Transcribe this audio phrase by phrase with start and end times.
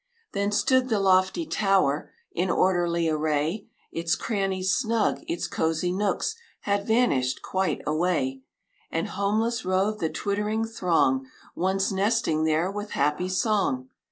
[0.31, 6.87] Then stood the lofty tower In orderly array; Its crannies snug, its cosey nooks, Had
[6.87, 8.41] vanished quite away;
[8.89, 13.89] And homeless roved the twittering throng Once nesting there with happy song.